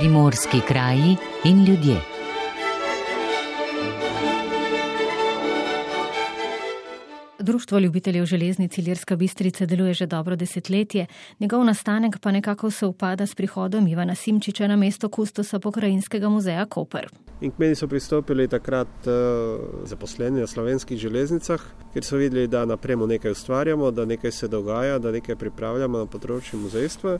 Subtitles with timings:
[0.00, 2.00] primorski kraji in ljudje.
[7.38, 11.06] Društvo ljubiteljev železnic Ilirska Bistrica deluje že dobro desetletje,
[11.40, 16.66] njegov nastanek pa nekako se upada s prihodom Ivana Simčiča na mesto kustosa pokrajinskega muzeja
[16.66, 17.08] Koper.
[17.40, 21.62] In k meni so pristopili takrat uh, zaposleni na slovenskih železnicah,
[21.94, 26.06] ker so videli, da napremo nekaj ustvarjamo, da nekaj se dogaja, da nekaj pripravljamo na
[26.06, 27.16] področju muzejstva.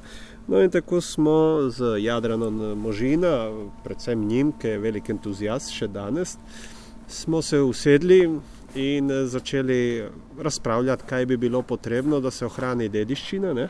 [0.48, 3.48] No in tako smo z Jadranom Možina,
[3.84, 6.36] predvsem njim, ki je velik entuzijast še danes,
[7.08, 8.20] smo se usedli
[8.74, 10.04] in eh, začeli
[10.38, 13.54] razpravljati, kaj bi bilo potrebno, da se ohrani dediščina.
[13.54, 13.68] Ne?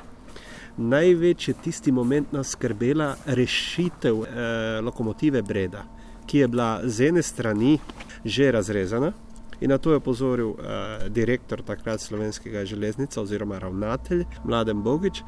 [0.76, 5.86] Največ je tisti moment nas skrbela rešitev eh, lokomotive Breda,
[6.30, 7.78] ki je bila z ene strani
[8.24, 9.12] že razrezana.
[9.60, 15.22] In na to je opozoril eh, direktor takrat slovenskega železnica oziroma ravnatelj Mladen Bogič.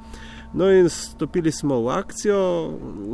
[0.54, 2.38] No in stopili smo v akcijo,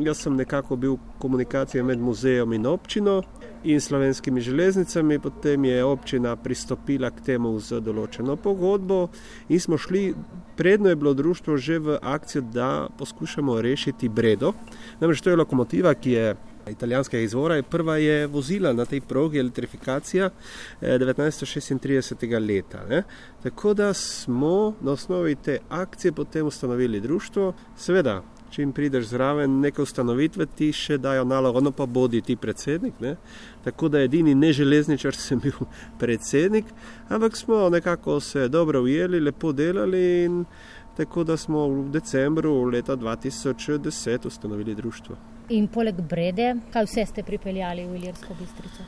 [0.03, 3.23] jaz sem nekako bil v komunikaciji med muzejem in občino,
[3.65, 9.09] in slovenskimi železnicami, potem je občina pristopila k temu z določeno pogodbo
[9.49, 10.15] in smo šli,
[10.57, 14.53] predno je bilo društvo že v akcijo, da poskušamo rešiti Bredo.
[15.01, 16.34] Namreč to je lokomotiva, ki je
[16.71, 20.31] italijanskega izvora, je prva je vozila na tej progi elektrifikacija
[20.81, 22.35] 1936.
[22.37, 22.85] Eh, leta.
[22.89, 23.03] Ne?
[23.43, 29.61] Tako da smo na osnovi te akcije potem ustanovili društvo, seveda če jim prideš zraven
[29.61, 32.97] neke ustanovitve, ti še dajo nalogo, no pa bodi ti predsednik.
[33.01, 33.17] Ne?
[33.65, 35.59] Tako da edini neželezničar sem bil
[36.01, 36.65] predsednik,
[37.09, 40.29] ampak smo nekako se dobro ujeli, lepo delali
[40.99, 45.17] tako da smo v decembru leta 2010 ustanovili društvo.
[45.49, 48.85] In poleg Brede, kaj vse ste pripeljali v Iljersko bistrico?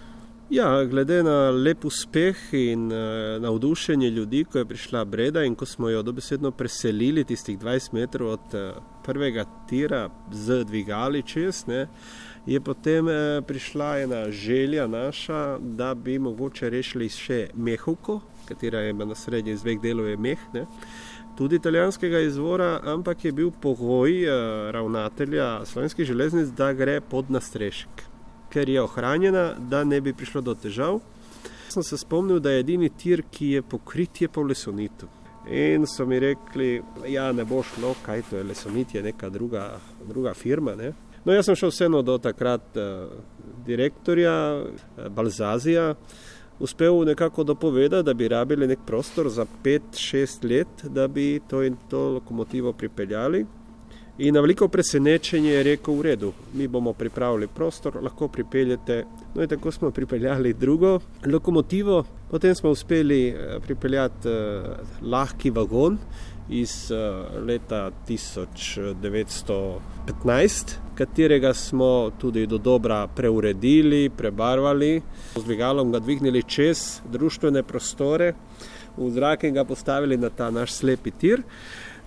[0.50, 5.66] Ja, glede na lep uspeh in uh, navdušenje ljudi, ko je prišla Breda in ko
[5.66, 11.86] smo jo dobesedno preselili tistih 20 metrov od uh, prvega tira z dvigali čez, ne,
[12.46, 18.92] je potem uh, prišla ena želja naša, da bi mogoče rešili še Mehovko, katera je
[18.92, 20.46] na srednji iz dveh delov je Meh.
[20.54, 20.66] Ne,
[21.38, 28.10] Tudi italijanskega izvora, ampak je bil pogoj uh, ravnatelja slovenskih železnic, da gre pod nastrešek
[28.50, 31.00] ker je ohranjena, da ne bi prišlo do težav.
[31.70, 35.08] Sem se spomnil, da je edini tir, ki je pokrit, je v lesonitu.
[35.50, 39.30] In so mi rekli, da ja, ne bo šlo, kaj to je lesonit, je neka
[39.30, 39.78] druga,
[40.08, 40.74] druga firma.
[40.74, 40.92] Ne?
[41.24, 43.10] No, jaz sem šel vseeno do takrat uh,
[43.66, 45.94] direktorja uh, Balzazija.
[46.60, 51.76] Uspel nekako dopovedati, da bi rabili nek prostor za 5-6 let, da bi to in
[51.88, 53.46] to lokomotivo pripeljali.
[54.20, 59.04] In na veliko presenečenje je rekel: V redu, mi bomo pripravili prostor, lahko pripeljete.
[59.34, 64.34] No, in tako smo pripeljali drugo lokomotivo, potem smo uspeli eh, pripeljati uh,
[65.02, 65.98] lahki vagon
[66.50, 66.98] iz uh,
[67.46, 69.78] leta 1915,
[70.94, 75.02] katerega smo tudi do dobra preuredili, prebarvali,
[75.36, 78.34] z dvigalom ga dvignili čez družbene prostore,
[78.96, 81.42] v zrak in ga postavili na ta naš slepi tir.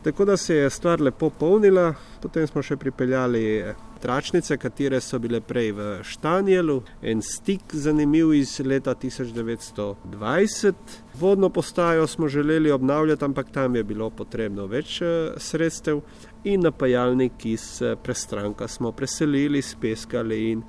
[0.04, 3.64] Tako da se je stvar lepo polnila, potem smo še pripeljali
[4.04, 10.74] tračnice, katere so bile prej v Štanjelu, en stik zanimiv iz leta 1920.
[11.20, 16.02] Vodno postajo smo želeli obnavljati, ampak tam je bilo potrebno več eh, sredstev
[16.44, 20.66] in napajalnik iz eh, prestranka smo preselili, speskali in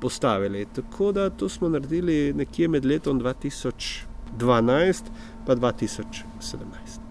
[0.00, 0.64] postavili.
[0.74, 5.04] Tako da to smo naredili nekje med letom 2012
[5.48, 7.07] in 2017.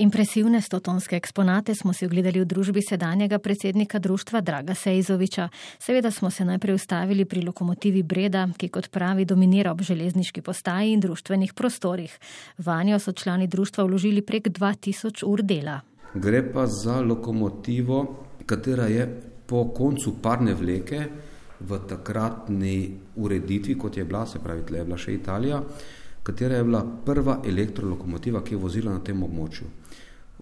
[0.00, 5.48] Impresivne stotonske eksponate smo si ogledali v družbi sedanjega predsednika društva Draga Sejzoviča.
[5.78, 10.92] Seveda smo se najprej ustavili pri lokomotivi Breda, ki kot pravi dominira ob železniški postaji
[10.92, 12.16] in društvenih prostorih.
[12.58, 15.80] Vanjo so člani društva vložili prek 2000 ur dela.
[16.14, 19.04] Gre pa za lokomotivo, katera je
[19.46, 21.04] po koncu parne vleke
[21.60, 25.60] v takratni ureditvi, kot je bila, se pravi, tle je bila še Italija,
[26.22, 29.66] katera je bila prva elektrolokomotiva, ki je vozila na tem območju.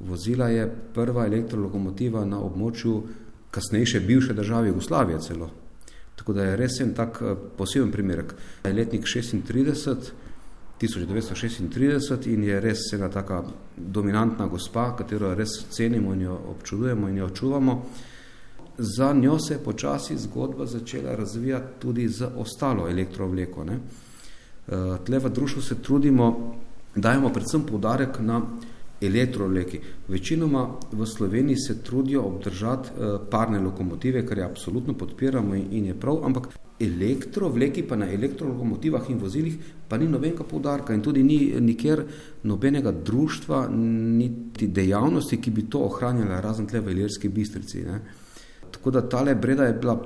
[0.01, 3.03] Vozila je prva elektrolokomotiva na območju
[3.51, 5.51] kasnejše bivše države Jugoslavije celo.
[6.17, 8.35] Tako da je res en tak eh, poseben primerek.
[8.65, 10.11] Je letnik 36,
[10.81, 13.43] 1936 in je res ena taka
[13.77, 17.83] dominantna gospa, katero res cenimo in jo občudujemo in jo čuvamo.
[18.79, 23.65] Za njo se je počasi zgodba začela razvijati tudi z ostalo elektrovleko.
[23.65, 23.79] Ne?
[24.69, 26.55] Eh, tle v društvu se trudimo,
[26.97, 28.43] dajemo predvsem poudarek na
[29.01, 29.81] elektrovleki.
[30.09, 35.95] Večinoma v Sloveniji se trudijo obdržati eh, parne lokomotive, kar je absolutno podpiramo in je
[35.95, 36.49] prav, ampak
[36.81, 39.57] elektrovleki, pa na elektrolokomotivah in vozilih,
[39.89, 42.05] pa ni nobenega poudarka in tudi ni nikjer
[42.43, 47.87] nobenega društva, niti dejavnosti, ki bi to ohranjala, razen tle v Ilirski bistrici.
[47.89, 48.01] Ne.
[48.71, 49.97] Tako da tale breda je bila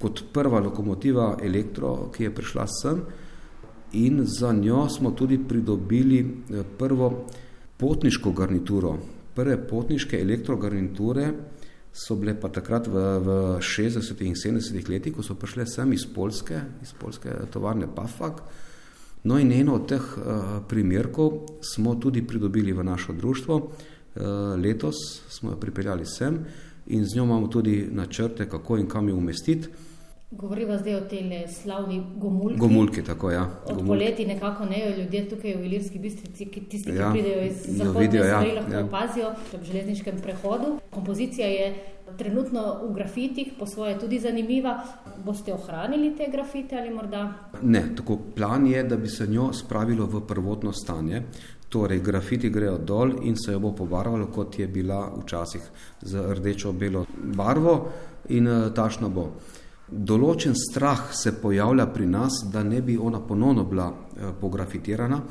[0.00, 3.02] kot prva lokomotiva elektro, ki je prišla sem
[3.92, 7.24] in za njo smo tudi pridobili eh, prvo
[7.76, 8.98] potniško garnituro.
[9.34, 11.32] Prve potniške elektrogarniture
[11.92, 13.28] so bile pa takrat v, v
[13.60, 14.22] 60.
[14.22, 14.88] in 70.
[14.88, 18.42] letih, ko so prišle sem iz Polske, iz Polske tovarne Pafak.
[19.24, 23.56] No in eno od teh uh, primerkov smo tudi pridobili v našo društvo.
[23.56, 24.22] Uh,
[24.62, 24.94] letos
[25.28, 26.38] smo jo pripeljali sem
[26.86, 29.68] in z njo imamo tudi načrte, kako in kam jo umestiti.
[30.30, 32.58] Govorimo zdaj o tej slavni gomulki.
[32.58, 33.46] Gomulki, tako ja.
[33.66, 37.44] Od poleti nekako ne jo ljudje tukaj v Ilirski bistrici, ki tisti, ki ja, pridejo
[37.46, 38.84] iz zahodne ja, stvari, lahko ja.
[38.84, 40.74] opazijo v železniškem prehodu.
[40.90, 41.70] Kompozicija je
[42.18, 44.82] trenutno v grafitih, po svoje tudi zanimiva.
[45.24, 47.32] Boste ohranili te grafite ali morda?
[47.62, 51.22] Ne, tako plan je, da bi se njo spravilo v prvotno stanje.
[51.68, 55.70] Torej, grafiti grejo dol in se jo bo pobarvalo, kot je bila včasih
[56.00, 57.88] z rdečo-belo barvo
[58.28, 59.32] in eh, tašno bo.
[59.90, 65.22] Določen strah se pojavlja pri nas, da ne bi ona ponovno bila eh, pografitirana,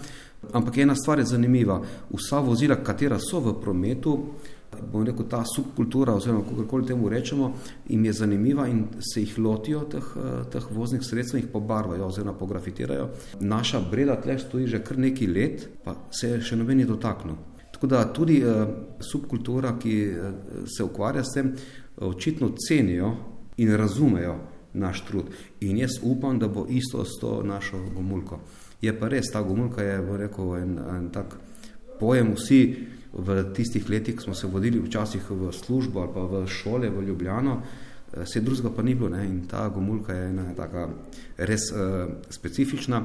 [0.54, 1.78] ampak ena stvar je zanimiva.
[2.10, 4.16] Vsa vozila, katera so v prometu,
[4.92, 7.52] bom rekel, ta subkultura, oziroma kako temu rečemo,
[7.88, 12.08] jim je zanimiva in se jih lotijo teh, eh, teh voznih sredstev in jih pobarvajo
[12.08, 13.10] oziroma pografitirajo.
[13.40, 17.38] Naša breda tle stoji že kar nekaj let, pa se je še noben dotaknil.
[17.72, 18.66] Tako da tudi eh,
[19.00, 20.32] subkultura, ki eh,
[20.66, 21.54] se ukvarja s tem,
[21.98, 24.38] očitno cenijo in razumejo
[24.74, 25.26] naš trud.
[25.60, 28.40] In jaz upam, da bo isto s to našo gomulko.
[28.82, 31.38] Je pa res, ta gomulka je rekel, en, en tak
[32.00, 32.36] pojem.
[32.36, 32.62] Vsi
[33.14, 37.62] v tistih letih smo se vodili včasih v službo ali pa v šole v Ljubljano,
[38.14, 39.10] vse drugega pa ni bilo.
[39.10, 39.26] Ne?
[39.26, 40.90] In ta gomulka je ena taka
[41.38, 43.04] res uh, specifična.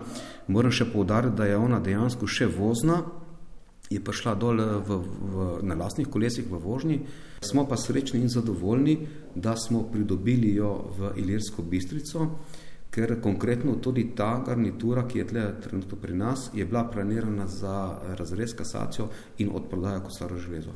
[0.49, 3.03] Moram še poudariti, da je ona dejansko še vozna,
[3.95, 6.99] je prišla dol v, v, na lastnih kolesih v vožnji.
[7.43, 8.99] Smo pa srečni in zadovoljni,
[9.35, 12.29] da smo pridobili jo v Ilirsko bistrico,
[12.93, 17.99] ker konkretno tudi ta garnitura, ki je tle trenutno pri nas, je bila planirana za
[18.19, 19.09] razrez kasacijo
[19.39, 20.75] in odprodajo kot staro železo,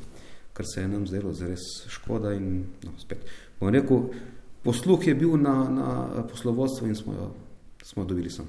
[0.53, 3.21] kar se je nam zdelo zares škoda in no, spet.
[3.59, 4.09] Bom rekel,
[4.63, 7.33] posluh je bil na, na poslovodstvo in smo jo
[7.87, 8.45] smo dobili sem.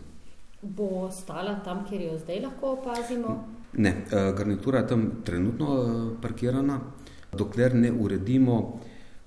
[0.62, 3.44] Bo stala tam, kjer jo zdaj lahko opazimo?
[3.72, 6.80] Ne, eh, garnitura je tam trenutno eh, parkirana,
[7.32, 8.80] dokler ne uredimo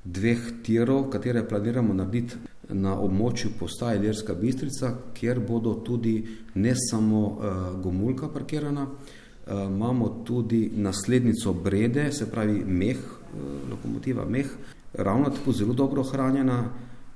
[0.04, 2.36] dveh tirov, katere planiramo narediti
[2.74, 6.16] na območju postaje Ljerska bistrica, kjer bodo tudi
[6.56, 14.26] ne samo uh, gomulka parkirana, uh, imamo tudi naslednico brede, se pravi meh, uh, lokomotiva
[14.26, 14.48] meh,
[14.94, 16.64] ravno tako zelo dobro ohranjena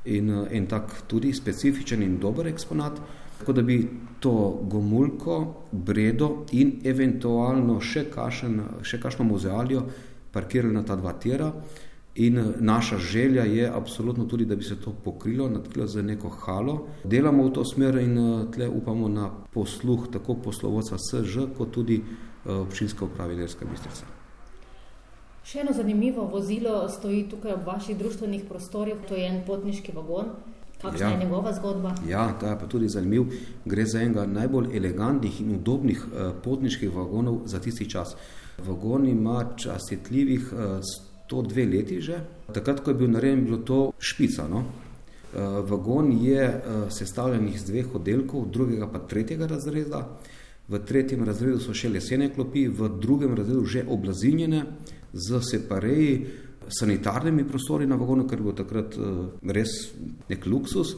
[0.05, 2.99] in en tak tudi specifičen in dober eksponat,
[3.39, 3.89] tako da bi
[4.19, 9.83] to gomulko, bredo in eventualno še, kašen, še kašno muzealijo
[10.31, 11.51] parkirali na ta dva tira.
[12.15, 16.87] In naša želja je absolutno tudi, da bi se to pokrilo, nadkrilo za neko halo.
[17.03, 18.15] Delamo v to smer in
[18.55, 21.99] tle upamo na posluh tako poslovodca SŽ, kot tudi
[22.45, 24.07] občinske uprave Ljerska bistrica.
[25.45, 30.31] Še eno zanimivo vozilo stoji tukaj ob vaših društvenih prostorih, to je en potniški vagon.
[30.81, 31.11] Kakšna ja.
[31.11, 31.95] je njegova zgodba?
[32.09, 33.31] Ja, ta je pa tudi zanimiv.
[33.65, 36.05] Gre za enega najbolj elegantnih in udobnih
[36.43, 38.15] potniških vagonov za tisti čas.
[38.67, 40.53] Vagon ima častitljivih
[41.29, 42.19] 102 leti že.
[42.53, 44.47] Takrat, ko je bil narejen, bilo to špica.
[44.47, 44.63] No?
[45.35, 50.07] Eh, vagon je eh, sestavljen iz dveh oddelkov, drugega pa tretjega razreda.
[50.67, 54.63] V tretjem razredu so še lesene klopi, v drugem razredu že oblazinjene
[55.13, 56.13] z separeji,
[56.69, 59.75] sanitarnimi prostori na vagonu, ker je bil takrat eh, res
[60.29, 60.95] nek luksus.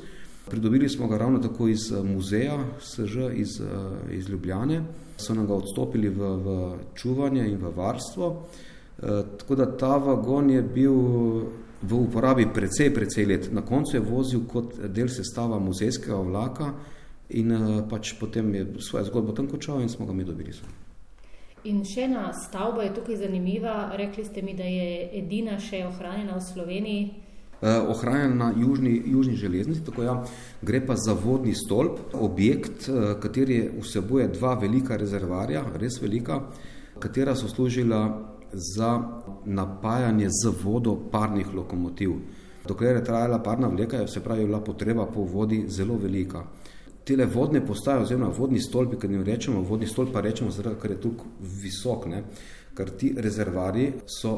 [0.47, 3.59] Pridobili smo ga ravno tako iz muzeja, SŽ iz,
[4.15, 4.79] iz Ljubljane,
[5.19, 6.55] so nam ga odstopili v, v
[6.95, 8.29] čuvanje in v varstvo.
[8.97, 10.93] Eh, tako da ta vagon je bil
[11.81, 13.49] v uporabi precej, precej let.
[13.51, 16.71] Na koncu je vozil kot del sestava muzejskega vlaka
[17.29, 20.53] in eh, pač potem je svojo zgodbo tam končal in smo ga mi dobili.
[21.67, 23.91] In še ena stavba je tukaj zanimiva.
[23.99, 27.07] Rekli ste mi, da je edina še ohranjena v Sloveniji.
[27.57, 30.15] Eh, ohranjena na južni, južni železnici, tako ja,
[30.61, 32.85] gre pa za vodni stolp, objekt,
[33.19, 36.43] kateri vsebuje dva velika rezervarja, res velika,
[37.01, 38.01] katera so služila
[38.53, 38.91] za
[39.45, 42.13] napajanje z vodo parnih lokomotiv.
[42.67, 46.43] Dokler je trajala parna vleka, se pravi, bila potreba po vodi zelo velika.
[47.07, 50.91] Tele vodne postaje, oziroma vodni stolpi, ki jim rečemo, vodni stolp pa rečemo, zaradi, ker
[50.91, 52.23] je tukaj visok, ne?
[52.77, 54.33] ker ti rezervari so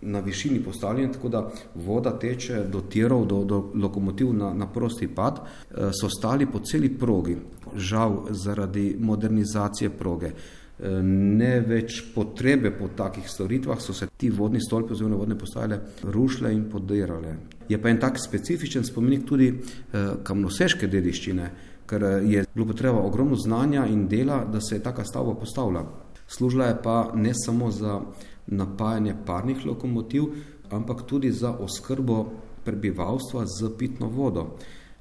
[0.00, 5.08] na višini postavljeni, tako da voda teče do tirov, do, do lokomotiv na, na prosti
[5.08, 7.36] pad, eh, so stali po celi progi.
[7.76, 14.60] Žal zaradi modernizacije proge, eh, ne več potrebe po takih storitvah, so se ti vodni
[14.60, 17.36] stolpi oziroma vodne postavile rušile in podirale.
[17.68, 21.50] Je pa en tak specifičen spomenik tudi eh, kamnoseške dediščine,
[21.86, 25.84] ker je bilo potreba ogromno znanja in dela, da se je taka stavba postavila.
[26.26, 28.00] Služila je pa ne samo za
[28.46, 30.22] napajanje parnih lokomotiv,
[30.70, 32.26] ampak tudi za oskrbo
[32.64, 34.56] prebivalstva z pitno vodo.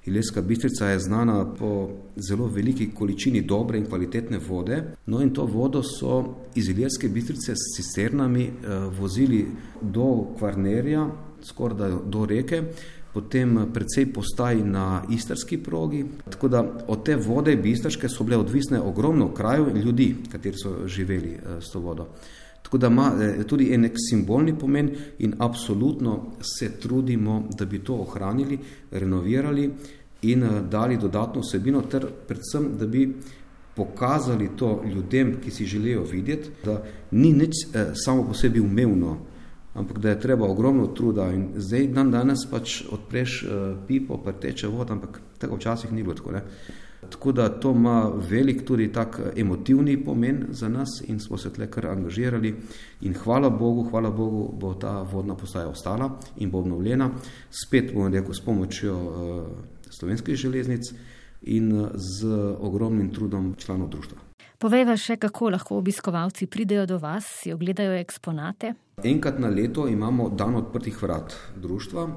[0.06, 5.46] Ilirska bistrica je znana po zelo veliki količini dobre in kvalitetne vode, no in to
[5.46, 8.52] vodo so iz Ilirske bistrice s cisternami eh,
[9.00, 9.48] vozili
[9.82, 11.08] do Kvarnerja,
[11.42, 12.64] skoraj do reke,
[13.16, 16.04] potem precej postaj na istrski progi.
[16.30, 20.88] Tako da od te vode bistrške so bile odvisne ogromno kraju in ljudi, kateri so
[20.88, 22.10] živeli eh, s to vodo.
[22.66, 27.96] Tako da ima eh, tudi en simbolni pomen in absolutno se trudimo, da bi to
[27.96, 28.60] ohranili,
[28.92, 29.72] renovirali
[30.22, 33.14] in eh, dali dodatno vsebino, ter predvsem, da bi
[33.76, 39.18] pokazali to ljudem, ki si želijo videti, da ni nič eh, samo po sebi umevno,
[39.76, 43.46] ampak da je treba ogromno truda in zdaj dan danes pač odpreš
[43.88, 46.32] pipo, pa teče vod, ampak tega včasih ni bilo tako.
[46.32, 46.42] Ne?
[47.10, 51.68] Tako da to ima velik tudi tak emotivni pomen za nas in smo se tle
[51.72, 52.56] kar angažirali
[53.02, 57.12] in hvala Bogu, hvala Bogu bo ta vodna postaja ostala in bo obnovljena,
[57.50, 59.48] spet bomo rekel s pomočjo uh,
[59.90, 60.82] slovenskih železnic
[61.42, 62.28] in uh, z
[62.60, 64.35] ogromnim trudom članov društva.
[64.58, 68.74] Povejva še, kako lahko obiskovalci pridejo do vas, si ogledajo eksponate.
[69.04, 72.08] Enkrat na leto imamo dan odprtih vrat društva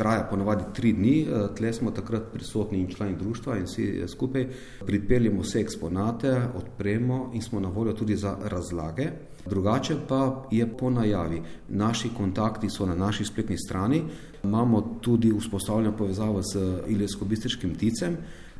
[0.00, 4.08] traja ponovadi tri dni, eh, tle smo takrat prisotni in člani društva in vsi eh,
[4.08, 4.46] skupaj
[4.86, 9.10] pripeljemo vse eksponate, odpremo in smo na voljo tudi za razlage.
[9.46, 11.42] Drugače pa je po najavi.
[11.68, 14.02] Naši kontakti so na naši spletni strani,
[14.44, 16.56] imamo tudi vzpostavljeno povezavo z
[16.88, 18.16] Iljesko-Bistriškim ticem,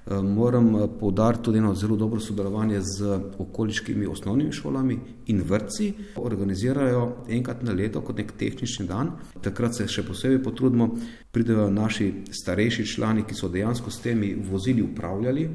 [0.07, 5.93] moram eh, povdariti tudi eno zelo dobro sodelovanje z okoliškimi osnovnimi šolami in vrtci.
[6.17, 9.13] Organizirajo enkrat na leto kot nek tehnični dan.
[9.43, 10.91] Takrat se še posebej potrudimo,
[11.31, 15.49] pridejo naši starejši člani, ki so dejansko s temi vozili upravljali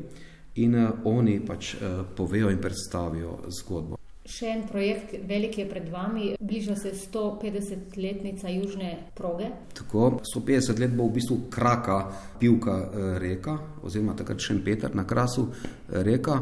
[0.56, 1.76] in eh, oni pač
[2.16, 3.95] povejo in predstavijo zgodbo.
[4.26, 9.52] Še en projekt, velik je pred vami, bliža se 150-letnica južne proge.
[9.78, 12.00] Tako, 150 let bo v bistvu kraka,
[12.42, 13.54] pivka eh, reka,
[13.86, 16.40] oziroma takrat še en Peter na krasu eh, reka.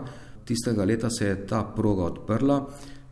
[0.48, 2.62] Tistega leta se je ta proga odprla,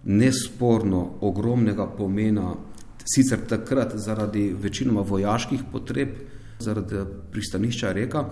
[0.08, 2.56] nesporno ogromnega pomena,
[3.04, 6.16] sicer takrat zaradi večinoma vojaških potreb,
[6.64, 8.30] zaradi pristanišča reka,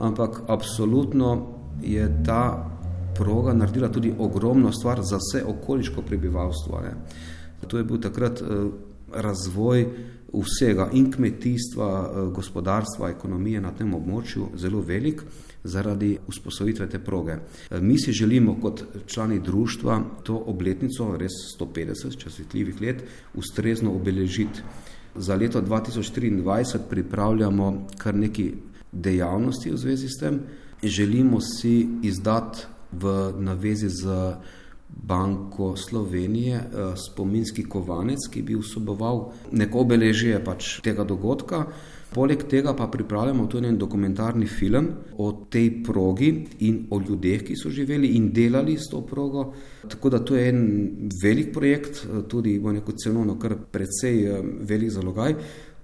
[0.00, 1.34] ampak absolutno
[1.84, 2.44] je ta
[3.14, 6.80] proga naredila tudi ogromno stvar za vse okoliško prebivalstvo.
[6.80, 6.94] Ne.
[7.66, 8.44] To je bil takrat eh,
[9.12, 9.86] razvoj
[10.32, 15.22] vsega in kmetijstva, eh, gospodarstva, ekonomije na tem območju zelo velik
[15.64, 17.32] zaradi vzpostavitve te proge.
[17.32, 23.04] Eh, mi si želimo kot člani društva to obletnico, res 150 časvetljivih let,
[23.34, 24.62] ustrezno obeležiti.
[25.14, 28.52] Za leto 2023 pripravljamo kar neki
[28.92, 30.40] dejavnosti v zvezi s tem.
[30.82, 34.08] Želimo si izdati v navezi z
[34.96, 41.66] Banko Slovenije, eh, spominski kovanec, ki bi vseboval neko obeležje pač tega dogodka.
[42.12, 47.56] Poleg tega pa pripravljamo tudi en dokumentarni film o tej progi in o ljudeh, ki
[47.56, 49.54] so živeli in delali s to progo.
[49.88, 54.42] Tako da to je en velik projekt, eh, tudi bo neko cenovno kar precej eh,
[54.60, 55.34] velik zalogaj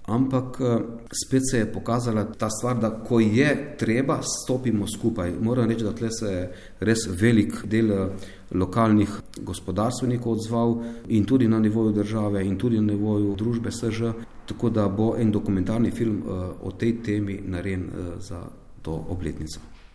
[0.08, 0.78] ampak eh,
[1.26, 5.32] spet se je pokazala ta stvar, da ko je treba, stopimo skupaj.
[5.40, 6.50] Moram reči, da tle se je
[6.80, 10.76] res velik del eh, lokalnih gospodarstvenikov odzval
[11.08, 14.12] in tudi na nivoju države in tudi na nivoju družbe SŽ,
[14.46, 18.42] tako da bo en dokumentarni film eh, o tej temi narejen za
[18.82, 19.77] to obletnico.